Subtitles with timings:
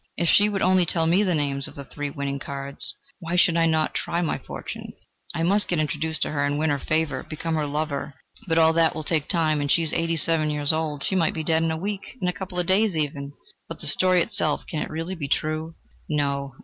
[0.17, 2.95] if she would only tell me the names of the three winning cards.
[3.19, 4.93] Why should I not try my fortune?
[5.35, 8.15] I must get introduced to her and win her favour become her lover...
[8.47, 11.35] But all that will take time, and she is eighty seven years old: she might
[11.35, 13.33] be dead in a week, in a couple of days even!...
[13.69, 15.75] But the story itself: can it really be true?...
[16.09, 16.55] No!